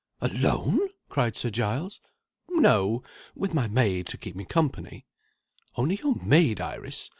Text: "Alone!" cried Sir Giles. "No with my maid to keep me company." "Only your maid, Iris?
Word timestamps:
"Alone!" 0.19 0.79
cried 1.09 1.35
Sir 1.35 1.51
Giles. 1.51 2.01
"No 2.49 3.03
with 3.35 3.53
my 3.53 3.67
maid 3.67 4.07
to 4.07 4.17
keep 4.17 4.35
me 4.35 4.45
company." 4.45 5.05
"Only 5.77 5.97
your 5.97 6.15
maid, 6.15 6.59
Iris? 6.59 7.09